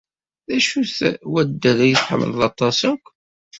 [0.47, 0.97] D acu-t
[1.31, 3.03] waddal ay tḥemmled aṭas akk?